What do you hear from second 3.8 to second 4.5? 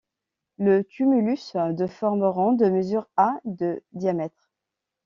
diamètre.